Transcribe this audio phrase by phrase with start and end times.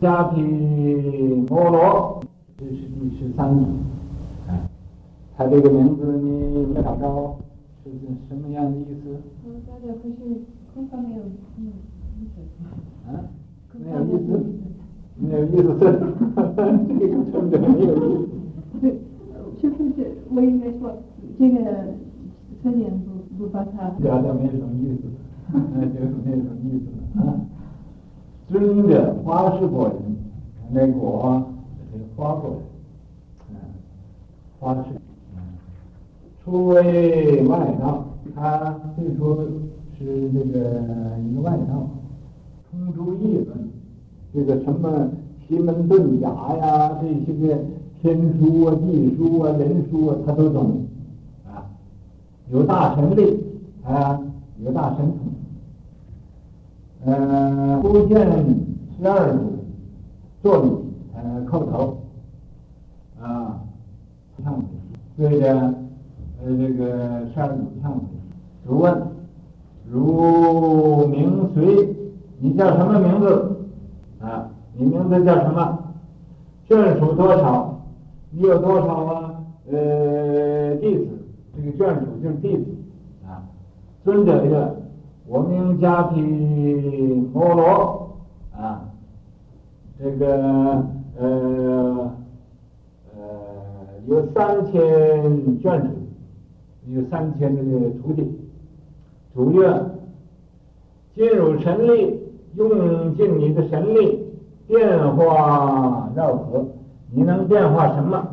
[0.00, 0.42] 迦毗
[1.48, 2.20] 摩罗，
[2.58, 3.64] 这是第十三组。
[4.48, 4.68] 哎，
[5.36, 7.36] 他这个名字你没找着，
[7.84, 7.90] 是
[8.28, 9.16] 什么样的意思？
[9.46, 10.14] 嗯，大家不是
[10.74, 11.62] 空方没有意思。
[13.08, 13.24] 啊？
[13.72, 14.28] 没有意思，
[15.16, 18.28] 没有意思，这个真的没有意思。
[18.80, 18.84] 对，
[19.60, 19.96] 是不是
[20.30, 20.94] 我应该说
[21.38, 21.56] 这个
[22.62, 23.88] 特点不不把它？
[24.02, 25.02] 表达没什么意思，
[25.52, 26.84] 那就没什么意思
[27.18, 27.40] 了啊。
[28.48, 29.96] 尊者花式果人，
[30.70, 31.44] 那果
[31.92, 32.58] 是花果人，
[33.50, 33.56] 嗯，
[34.60, 34.90] 花式，
[35.34, 35.38] 嗯，
[36.44, 39.42] 初为外道，他最初
[39.98, 41.88] 是这个一个外道。
[42.70, 43.48] 通诸议论，
[44.32, 45.08] 这个什么
[45.48, 47.58] 奇门遁甲呀，这些个
[48.00, 50.86] 天书啊、地书啊、人书啊，他都懂
[51.46, 51.66] 啊。
[52.50, 53.42] 有大神力
[53.82, 54.20] 啊，
[54.62, 55.18] 有大神通。
[57.06, 58.26] 嗯、呃，初见
[58.98, 59.38] 十二祖
[60.42, 60.70] 坐礼，
[61.14, 61.98] 呃，叩头
[63.22, 63.60] 啊，
[64.44, 64.62] 忏悔，
[65.16, 65.54] 对着
[66.42, 68.00] 呃这个十二祖忏悔。
[68.66, 69.02] 如问，
[69.88, 71.94] 如名随。
[72.38, 73.56] 你叫什么名字？
[74.20, 75.78] 啊，你名字叫什么？
[76.68, 77.80] 眷属多少？
[78.30, 79.34] 你有多少啊？
[79.70, 81.06] 呃，弟子，
[81.56, 82.64] 这个眷属就是弟子
[83.24, 83.42] 啊。
[84.04, 84.74] 尊者曰：
[85.26, 88.16] 我名迦毗摩罗
[88.56, 88.88] 啊。
[89.98, 90.84] 这个
[91.18, 92.10] 呃
[93.16, 93.20] 呃
[94.06, 94.80] 有三千
[95.60, 95.88] 眷属，
[96.88, 98.38] 有三千这个徒弟。
[99.34, 99.84] 主曰：
[101.14, 102.22] 进入神力。
[102.56, 104.18] 用尽你的神力，
[104.66, 106.64] 变化绕河，
[107.10, 108.28] 你能变化什么？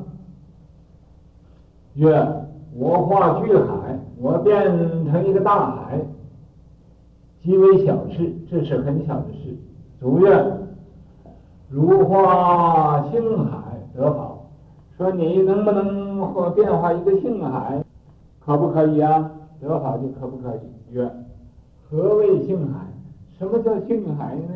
[1.96, 2.26] 曰：
[2.74, 4.64] 我化巨海，我变
[5.12, 6.00] 成一个大海，
[7.44, 9.58] 极为小事，这是很小的事。
[10.00, 10.58] 主曰：
[11.70, 13.60] 如花星海
[13.94, 14.50] 得好，
[14.98, 17.84] 说你能不能或变化一个星海？
[18.40, 19.30] 可不可以啊？
[19.60, 20.94] 得好就可不可以？
[20.94, 21.12] 曰：
[21.90, 22.80] 何谓星海？
[23.38, 24.54] 什么叫星海呢？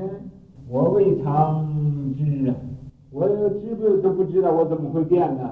[0.69, 1.67] 我未尝
[2.17, 2.55] 知啊！
[3.11, 5.43] 我知不都不知道，我怎么会变呢？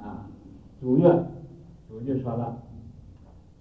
[0.00, 0.26] 啊！
[0.80, 1.08] 主曰，
[1.88, 2.56] 主就说了：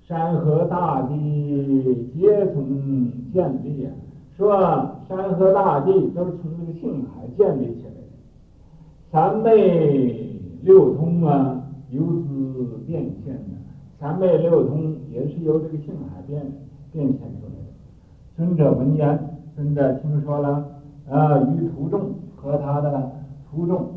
[0.10, 3.94] 山河大地皆从建立啊！
[4.36, 4.60] 说
[5.08, 8.00] 山河大地都是从这个星海建立起来的。
[9.12, 11.62] 三昧六通啊，
[11.92, 13.44] 由此变现的。
[14.00, 16.42] 三昧六通也是由这个星海变
[16.92, 17.70] 变现出来的。
[18.36, 20.72] 尊者闻言，尊者听说了，
[21.08, 23.12] 啊，于徒众和他的
[23.52, 23.92] 徒众，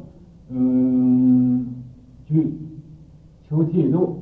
[0.51, 1.67] 嗯，
[2.27, 2.53] 去
[3.49, 4.22] 求剃度，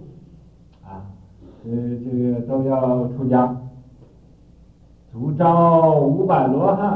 [1.62, 1.70] 呃，
[2.02, 3.54] 这个都要出家，
[5.12, 6.88] 主召五百罗汉，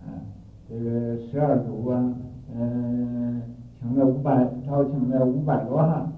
[0.00, 0.08] 啊，
[0.68, 2.14] 这个十二祖啊，
[2.54, 3.42] 嗯，
[3.78, 6.12] 请了五百，招请了五百罗汉，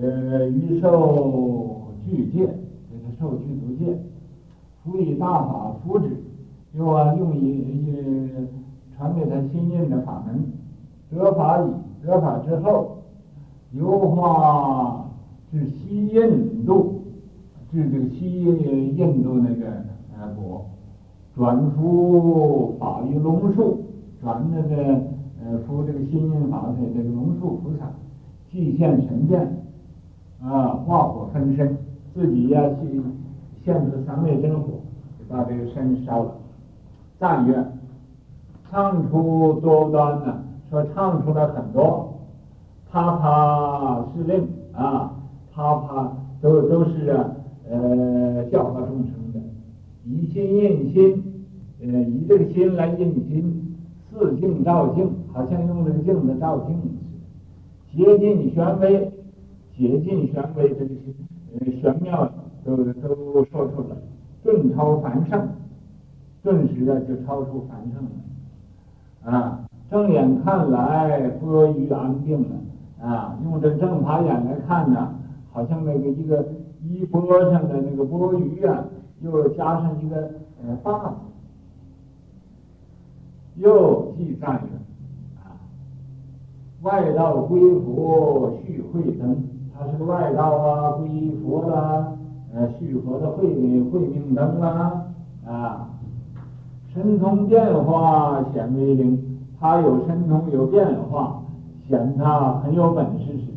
[0.00, 3.98] 呃，于受具戒，给他受具足戒。
[4.82, 6.08] 辅以大法辅之，
[6.72, 7.96] 又啊用以以
[8.96, 10.46] 传给他新印的法门，
[11.10, 12.98] 得法已得法之后，
[13.72, 15.03] 由化
[15.54, 17.04] 至西印度，
[17.70, 19.70] 至这个西印度那个
[20.18, 20.66] 呃国，
[21.36, 23.84] 转出法于龙树，
[24.20, 24.76] 转那个
[25.40, 27.88] 呃出这个新印法的这个龙树菩萨，
[28.50, 29.64] 即现神变，
[30.42, 31.78] 啊化火分身，
[32.12, 33.00] 自己呀、去。
[33.64, 34.72] 现出三昧真火，
[35.18, 36.32] 就把这个身烧了。
[37.18, 37.64] 赞曰：
[38.68, 42.12] 唱出多端呢，说唱出了很多，
[42.90, 45.14] 啪啪是令啊，
[45.54, 47.30] 啪啪都都是啊，
[47.70, 49.40] 呃，教化众生的。
[50.04, 51.22] 以心印心，
[51.80, 53.76] 呃，以这个心来印心，
[54.10, 57.96] 似镜照镜，好像用这个镜子照镜似的。
[58.04, 59.12] 竭尽玄微，
[59.76, 61.14] 竭尽玄微，这个是
[61.60, 62.30] 呃玄妙。
[62.66, 63.96] 都都说出了，
[64.42, 65.48] 顿超凡圣，
[66.42, 75.14] 顿时啊就超出凡圣了，啊，正眼看来波鱼安定了，啊，用这正法眼来看呢，
[75.54, 76.44] 好像那个一个
[76.82, 78.84] 衣钵上的那个钵盂啊，
[79.22, 80.16] 又加上一个
[80.62, 81.14] 呃把子，
[83.54, 84.68] 又记赞了，
[85.42, 85.56] 啊，
[86.82, 89.42] 外道归佛续慧灯，
[89.72, 92.18] 他是个外道啊，归佛了。
[92.56, 93.48] 呃，续佛的慧
[93.90, 95.06] 慧命灯啊，
[95.44, 95.88] 啊，
[96.92, 101.42] 神通变化显威灵，他有神通有变化，
[101.88, 103.53] 显他很有本事是，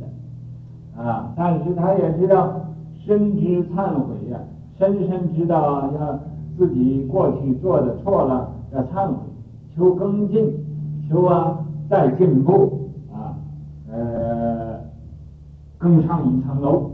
[0.98, 2.60] 啊，但是他也知道
[3.06, 4.40] 深知忏悔呀、
[4.78, 6.20] 深深知道要
[6.58, 9.16] 自己过去做的错了要忏悔，
[9.76, 10.52] 求更进，
[11.08, 11.60] 求啊
[11.90, 13.38] 再进步啊，
[13.92, 14.80] 呃，
[15.78, 16.92] 更上一层楼。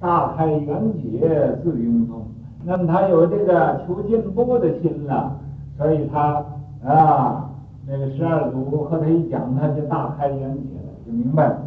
[0.00, 2.22] 大开元解自融通，
[2.64, 5.38] 那么他有这个求进步的心了，
[5.78, 6.44] 所以他
[6.84, 7.48] 啊，
[7.86, 11.58] 那个十二祖和他一讲，他就大开元解了，就明白了，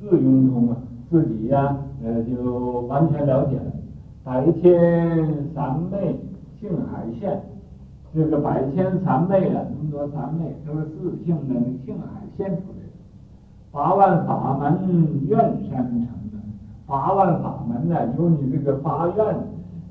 [0.00, 0.76] 自融通啊，
[1.10, 3.72] 自己呀、呃，就完全了解了。
[4.24, 6.16] 百千三昧
[6.58, 7.40] 性海现，
[8.14, 12.92] 这个百千三昧啊，那么多三昧都是自性的那性海现出来的，
[13.70, 15.38] 八万法门愿
[15.70, 16.08] 山成。
[16.86, 19.36] 八万法门呢，有你这个发愿，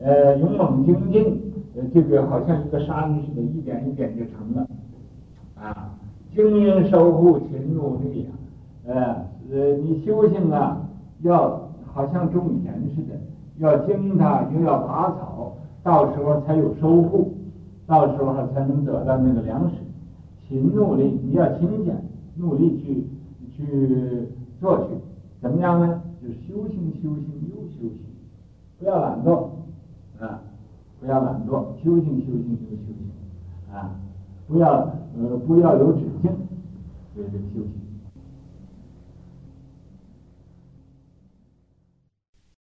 [0.02, 1.42] 呃，勇猛精进，
[1.74, 4.68] 呃，这个好像一个山似的，一点一点就成了，
[5.56, 5.96] 啊，
[6.36, 8.32] 精英守护勤努力啊，
[8.88, 9.16] 呃，
[9.52, 10.88] 呃，你修行啊，
[11.22, 13.20] 要好像种田似的，
[13.58, 15.54] 要经它，又要拔草，
[15.84, 17.28] 到时候才有收获，
[17.88, 19.76] 到时候才能得到那个粮食。
[20.48, 21.96] 勤努力，你要勤俭，
[22.36, 23.06] 努力去
[23.56, 24.28] 去
[24.60, 24.94] 做去，
[25.42, 26.02] 怎么样呢？
[26.22, 28.02] 就是修行，修行又修行，
[28.78, 29.50] 不要懒惰
[30.20, 30.42] 啊！
[31.00, 33.96] 不要懒惰，修行，修行又修行啊！
[34.48, 36.32] 不要呃，不要有止境，
[37.16, 37.74] 这个修行。